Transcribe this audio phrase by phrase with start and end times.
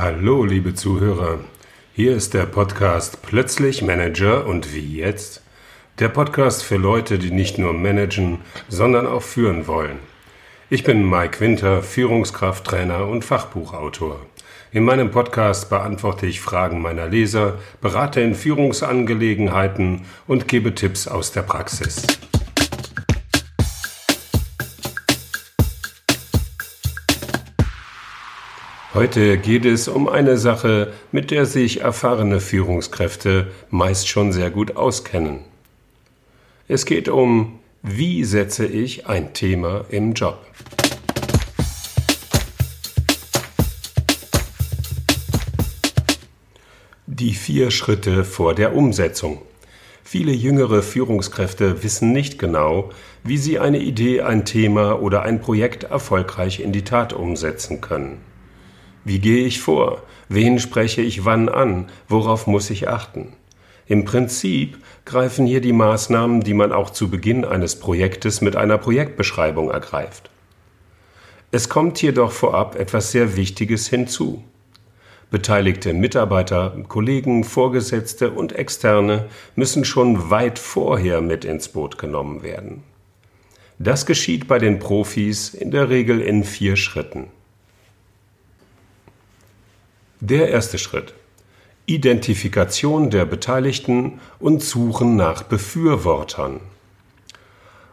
[0.00, 1.40] Hallo, liebe Zuhörer.
[1.92, 5.42] Hier ist der Podcast Plötzlich Manager und wie jetzt?
[5.98, 8.38] Der Podcast für Leute, die nicht nur managen,
[8.68, 9.98] sondern auch führen wollen.
[10.70, 14.20] Ich bin Mike Winter, Führungskrafttrainer und Fachbuchautor.
[14.70, 21.32] In meinem Podcast beantworte ich Fragen meiner Leser, berate in Führungsangelegenheiten und gebe Tipps aus
[21.32, 22.06] der Praxis.
[28.98, 34.74] Heute geht es um eine Sache, mit der sich erfahrene Führungskräfte meist schon sehr gut
[34.74, 35.44] auskennen.
[36.66, 40.44] Es geht um, wie setze ich ein Thema im Job.
[47.06, 49.42] Die vier Schritte vor der Umsetzung.
[50.02, 52.90] Viele jüngere Führungskräfte wissen nicht genau,
[53.22, 58.27] wie sie eine Idee, ein Thema oder ein Projekt erfolgreich in die Tat umsetzen können.
[59.04, 60.02] Wie gehe ich vor?
[60.28, 61.86] Wen spreche ich wann an?
[62.08, 63.32] Worauf muss ich achten?
[63.86, 68.76] Im Prinzip greifen hier die Maßnahmen, die man auch zu Beginn eines Projektes mit einer
[68.76, 70.30] Projektbeschreibung ergreift.
[71.50, 74.44] Es kommt jedoch vorab etwas sehr Wichtiges hinzu.
[75.30, 79.26] Beteiligte Mitarbeiter, Kollegen, Vorgesetzte und Externe
[79.56, 82.82] müssen schon weit vorher mit ins Boot genommen werden.
[83.78, 87.28] Das geschieht bei den Profis in der Regel in vier Schritten.
[90.20, 91.14] Der erste Schritt.
[91.86, 96.58] Identifikation der Beteiligten und Suchen nach Befürwortern.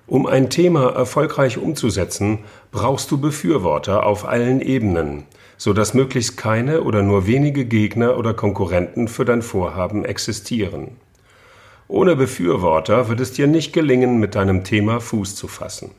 [0.08, 2.40] Um ein Thema erfolgreich umzusetzen,
[2.72, 5.26] brauchst du Befürworter auf allen Ebenen,
[5.58, 10.98] so dass möglichst keine oder nur wenige Gegner oder Konkurrenten für dein Vorhaben existieren.
[11.88, 15.92] Ohne Befürworter wird es dir nicht gelingen, mit deinem Thema Fuß zu fassen.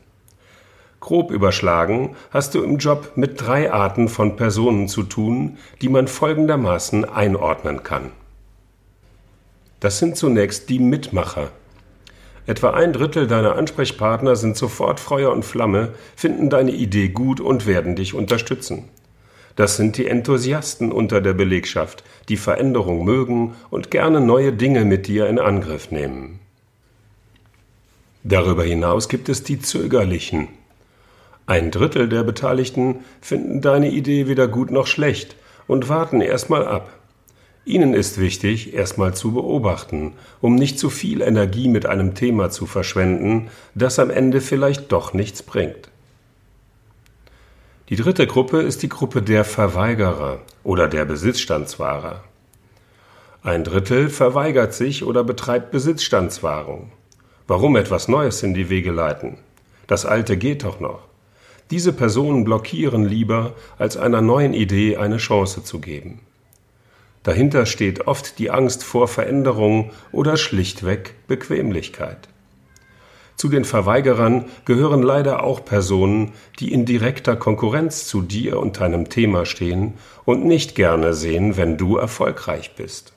[1.01, 6.09] Grob überschlagen hast du im Job mit drei Arten von Personen zu tun, die man
[6.09, 8.11] folgendermaßen einordnen kann.
[9.81, 11.51] Das sind zunächst die Mitmacher.
[12.47, 17.67] Etwa ein Drittel deiner Ansprechpartner sind sofort Feuer und Flamme, finden deine Idee gut und
[17.67, 18.89] werden dich unterstützen.
[19.57, 25.09] Das sind die Enthusiasten unter der Belegschaft, die Veränderung mögen und gerne neue Dinge mit
[25.09, 26.41] dir in Angriff nehmen.
[28.23, 30.49] Darüber hinaus gibt es die Zögerlichen,
[31.47, 35.37] ein Drittel der Beteiligten finden deine Idee weder gut noch schlecht
[35.69, 36.91] und warten erstmal ab.
[37.65, 42.67] Ihnen ist wichtig, erstmal zu beobachten, um nicht zu viel Energie mit einem Thema zu
[42.67, 45.89] verschwenden, das am Ende vielleicht doch nichts bringt.
[47.89, 52.25] Die dritte Gruppe ist die Gruppe der Verweigerer oder der Besitzstandswahrer.
[53.45, 56.91] Ein Drittel verweigert sich oder betreibt Besitzstandswahrung.
[57.47, 59.39] Warum etwas Neues in die Wege leiten?
[59.87, 61.06] Das Alte geht doch noch.
[61.71, 66.21] Diese Personen blockieren lieber, als einer neuen Idee eine Chance zu geben.
[67.25, 72.29] Dahinter steht oft die Angst vor Veränderung oder schlichtweg Bequemlichkeit.
[73.35, 79.09] Zu den Verweigerern gehören leider auch Personen, die in direkter Konkurrenz zu dir und deinem
[79.09, 79.95] Thema stehen
[80.25, 83.16] und nicht gerne sehen, wenn du erfolgreich bist.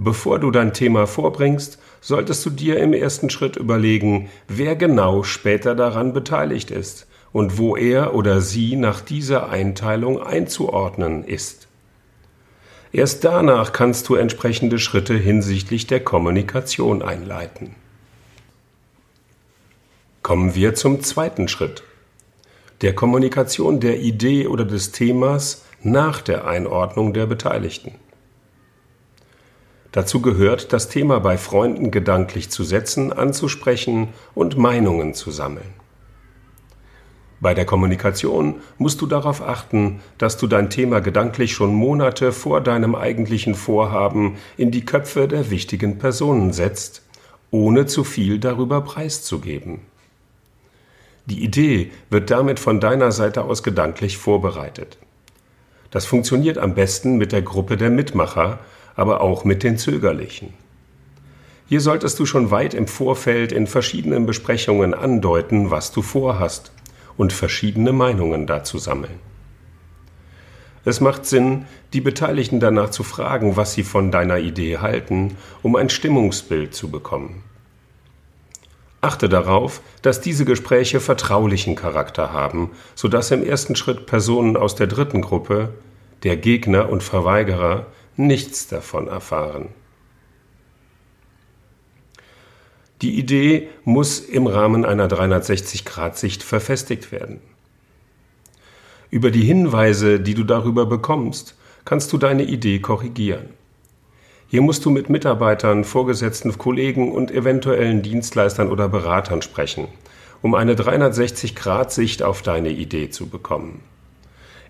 [0.00, 5.74] Bevor du dein Thema vorbringst, solltest du dir im ersten Schritt überlegen, wer genau später
[5.74, 11.66] daran beteiligt ist und wo er oder sie nach dieser Einteilung einzuordnen ist.
[12.92, 17.74] Erst danach kannst du entsprechende Schritte hinsichtlich der Kommunikation einleiten.
[20.22, 21.82] Kommen wir zum zweiten Schritt.
[22.82, 27.94] Der Kommunikation der Idee oder des Themas nach der Einordnung der Beteiligten.
[29.92, 35.72] Dazu gehört, das Thema bei Freunden gedanklich zu setzen, anzusprechen und Meinungen zu sammeln.
[37.40, 42.60] Bei der Kommunikation musst du darauf achten, dass du dein Thema gedanklich schon Monate vor
[42.60, 47.02] deinem eigentlichen Vorhaben in die Köpfe der wichtigen Personen setzt,
[47.50, 49.80] ohne zu viel darüber preiszugeben.
[51.26, 54.98] Die Idee wird damit von deiner Seite aus gedanklich vorbereitet.
[55.90, 58.58] Das funktioniert am besten mit der Gruppe der Mitmacher,
[58.98, 60.52] aber auch mit den Zögerlichen.
[61.68, 66.72] Hier solltest du schon weit im Vorfeld in verschiedenen Besprechungen andeuten, was du vorhast
[67.16, 69.20] und verschiedene Meinungen dazu sammeln.
[70.84, 75.76] Es macht Sinn, die Beteiligten danach zu fragen, was sie von deiner Idee halten, um
[75.76, 77.44] ein Stimmungsbild zu bekommen.
[79.00, 84.88] Achte darauf, dass diese Gespräche vertraulichen Charakter haben, sodass im ersten Schritt Personen aus der
[84.88, 85.68] dritten Gruppe,
[86.24, 87.86] der Gegner und Verweigerer,
[88.18, 89.68] nichts davon erfahren.
[93.00, 97.40] Die Idee muss im Rahmen einer 360-Grad-Sicht verfestigt werden.
[99.10, 103.50] Über die Hinweise, die du darüber bekommst, kannst du deine Idee korrigieren.
[104.48, 109.86] Hier musst du mit Mitarbeitern, Vorgesetzten, Kollegen und eventuellen Dienstleistern oder Beratern sprechen,
[110.42, 113.80] um eine 360-Grad-Sicht auf deine Idee zu bekommen.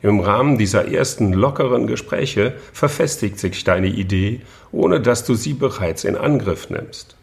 [0.02, 4.40] Im Rahmen dieser ersten lockeren Gespräche verfestigt sich deine Idee,
[4.70, 7.16] ohne dass du sie bereits in Angriff nimmst.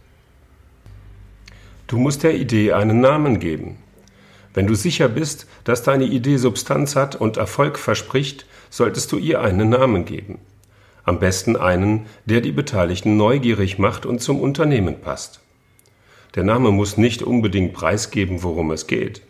[1.87, 3.77] Du musst der Idee einen Namen geben.
[4.53, 9.41] Wenn du sicher bist, dass deine Idee Substanz hat und Erfolg verspricht, solltest du ihr
[9.41, 10.39] einen Namen geben.
[11.03, 15.39] Am besten einen, der die Beteiligten neugierig macht und zum Unternehmen passt.
[16.33, 19.21] Der Name muss nicht unbedingt preisgeben, worum es geht.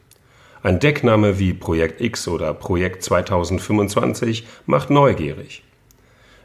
[0.66, 5.62] Ein Deckname wie Projekt X oder Projekt 2025 macht neugierig.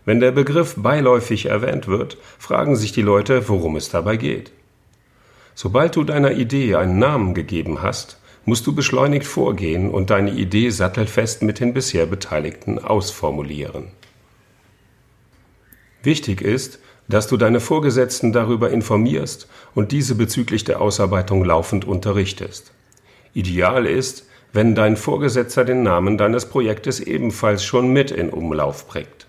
[0.04, 4.52] Wenn der Begriff beiläufig erwähnt wird, fragen sich die Leute, worum es dabei geht.
[5.54, 10.68] Sobald du deiner Idee einen Namen gegeben hast, musst du beschleunigt vorgehen und deine Idee
[10.68, 13.86] sattelfest mit den bisher Beteiligten ausformulieren.
[16.02, 16.78] Wichtig ist,
[17.08, 22.74] dass du deine Vorgesetzten darüber informierst und diese bezüglich der Ausarbeitung laufend unterrichtest.
[23.34, 29.26] Ideal ist, wenn dein Vorgesetzter den Namen deines Projektes ebenfalls schon mit in Umlauf bringt.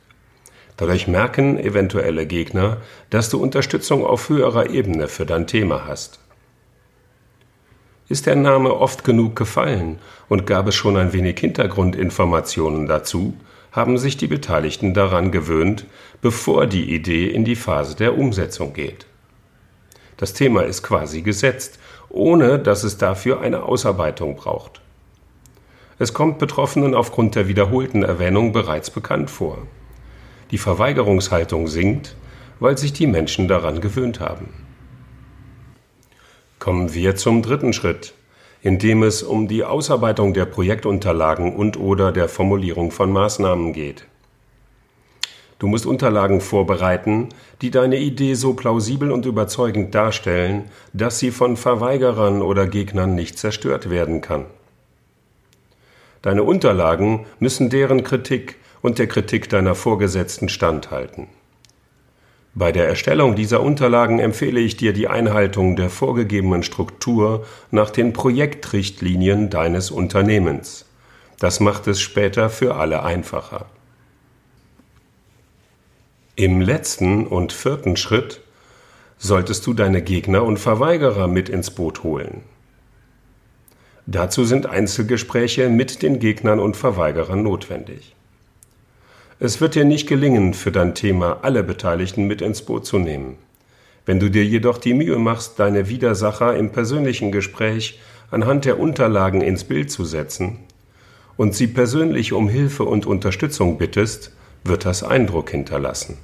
[0.77, 2.77] Dadurch merken eventuelle Gegner,
[3.11, 6.19] dass du Unterstützung auf höherer Ebene für dein Thema hast.
[8.09, 13.35] Ist der Name oft genug gefallen und gab es schon ein wenig Hintergrundinformationen dazu,
[13.71, 15.85] haben sich die Beteiligten daran gewöhnt,
[16.21, 19.05] bevor die Idee in die Phase der Umsetzung geht.
[20.17, 21.79] Das Thema ist quasi gesetzt,
[22.11, 24.81] ohne dass es dafür eine Ausarbeitung braucht.
[25.99, 29.59] Es kommt Betroffenen aufgrund der wiederholten Erwähnung bereits bekannt vor.
[30.49, 32.15] Die Verweigerungshaltung sinkt,
[32.59, 34.53] weil sich die Menschen daran gewöhnt haben.
[36.59, 38.13] Kommen wir zum dritten Schritt,
[38.61, 44.05] in dem es um die Ausarbeitung der Projektunterlagen und/oder der Formulierung von Maßnahmen geht.
[45.61, 47.29] Du musst Unterlagen vorbereiten,
[47.61, 53.37] die deine Idee so plausibel und überzeugend darstellen, dass sie von Verweigerern oder Gegnern nicht
[53.37, 54.45] zerstört werden kann.
[56.23, 61.27] Deine Unterlagen müssen deren Kritik und der Kritik deiner Vorgesetzten standhalten.
[62.55, 68.13] Bei der Erstellung dieser Unterlagen empfehle ich dir die Einhaltung der vorgegebenen Struktur nach den
[68.13, 70.87] Projektrichtlinien deines Unternehmens.
[71.37, 73.67] Das macht es später für alle einfacher.
[76.41, 78.41] Im letzten und vierten Schritt
[79.19, 82.41] solltest du deine Gegner und Verweigerer mit ins Boot holen.
[84.07, 88.15] Dazu sind Einzelgespräche mit den Gegnern und Verweigerern notwendig.
[89.39, 93.35] Es wird dir nicht gelingen, für dein Thema alle Beteiligten mit ins Boot zu nehmen.
[94.07, 97.99] Wenn du dir jedoch die Mühe machst, deine Widersacher im persönlichen Gespräch
[98.31, 100.57] anhand der Unterlagen ins Bild zu setzen
[101.37, 104.31] und sie persönlich um Hilfe und Unterstützung bittest,
[104.63, 106.17] wird das Eindruck hinterlassen.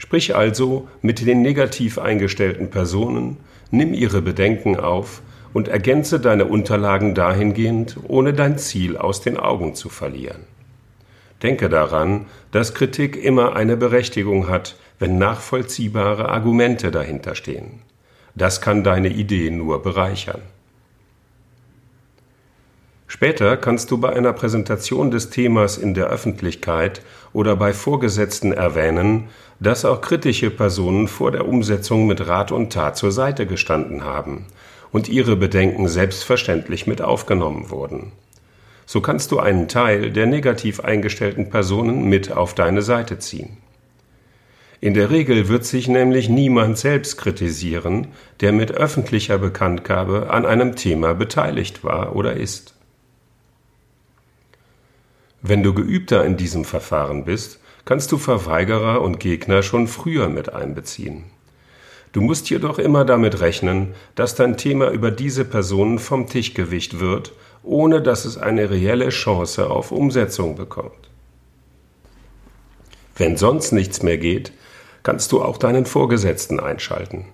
[0.00, 3.36] Sprich also mit den negativ eingestellten Personen,
[3.70, 5.20] nimm ihre Bedenken auf
[5.52, 10.44] und ergänze deine Unterlagen dahingehend, ohne dein Ziel aus den Augen zu verlieren.
[11.42, 17.82] Denke daran, dass Kritik immer eine Berechtigung hat, wenn nachvollziehbare Argumente dahinter stehen.
[18.34, 20.40] Das kann deine Idee nur bereichern.
[23.10, 27.02] Später kannst du bei einer Präsentation des Themas in der Öffentlichkeit
[27.32, 29.24] oder bei Vorgesetzten erwähnen,
[29.58, 34.46] dass auch kritische Personen vor der Umsetzung mit Rat und Tat zur Seite gestanden haben
[34.92, 38.12] und ihre Bedenken selbstverständlich mit aufgenommen wurden
[38.90, 43.58] so kannst du einen Teil der negativ eingestellten Personen mit auf deine Seite ziehen.
[44.80, 48.08] In der Regel wird sich nämlich niemand selbst kritisieren,
[48.40, 52.74] der mit öffentlicher Bekanntgabe an einem Thema beteiligt war oder ist.
[55.42, 60.52] Wenn du geübter in diesem Verfahren bist, kannst du Verweigerer und Gegner schon früher mit
[60.52, 61.24] einbeziehen.
[62.12, 67.00] Du musst jedoch immer damit rechnen, dass dein Thema über diese Personen vom Tisch gewicht
[67.00, 67.32] wird
[67.62, 71.10] ohne dass es eine reelle Chance auf Umsetzung bekommt.
[73.16, 74.52] Wenn sonst nichts mehr geht,
[75.02, 77.26] kannst du auch deinen Vorgesetzten einschalten.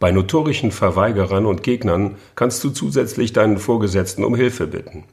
[0.00, 5.04] Bei notorischen Verweigerern und Gegnern kannst du zusätzlich deinen Vorgesetzten um Hilfe bitten.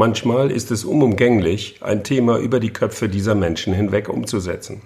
[0.00, 4.80] Manchmal ist es unumgänglich, ein Thema über die Köpfe dieser Menschen hinweg umzusetzen.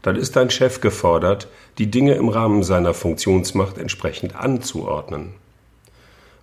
[0.00, 5.34] Dann ist dein Chef gefordert, die Dinge im Rahmen seiner Funktionsmacht entsprechend anzuordnen.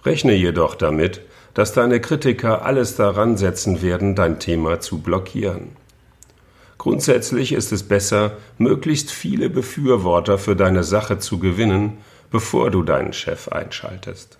[0.05, 1.21] Rechne jedoch damit,
[1.55, 5.69] dass deine Kritiker alles daran setzen werden, dein Thema zu blockieren.
[6.77, 11.97] Grundsätzlich ist es besser, möglichst viele Befürworter für deine Sache zu gewinnen,
[12.29, 14.37] bevor du deinen Chef einschaltest.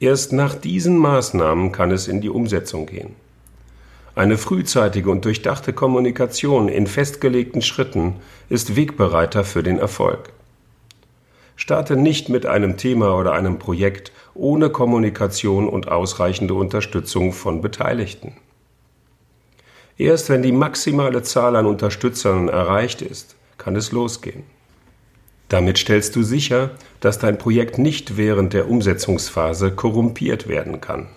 [0.00, 3.16] Erst nach diesen Maßnahmen kann es in die Umsetzung gehen.
[4.14, 8.16] Eine frühzeitige und durchdachte Kommunikation in festgelegten Schritten
[8.48, 10.32] ist Wegbereiter für den Erfolg.
[11.56, 18.36] Starte nicht mit einem Thema oder einem Projekt ohne Kommunikation und ausreichende Unterstützung von Beteiligten.
[19.96, 24.44] Erst wenn die maximale Zahl an Unterstützern erreicht ist, kann es losgehen.
[25.48, 31.08] Damit stellst du sicher, dass dein Projekt nicht während der Umsetzungsphase korrumpiert werden kann.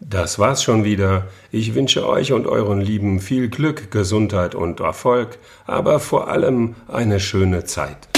[0.00, 1.28] Das war's schon wieder.
[1.50, 7.20] Ich wünsche euch und euren Lieben viel Glück, Gesundheit und Erfolg, aber vor allem eine
[7.20, 8.13] schöne Zeit.